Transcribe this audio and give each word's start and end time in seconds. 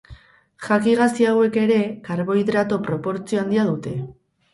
Jaki 0.67 0.93
gazi 0.99 1.27
hauek 1.31 1.59
ere 1.63 1.77
karbohidrato 2.07 2.79
proportzio 2.87 3.43
handia 3.43 3.67
dute. 3.69 3.93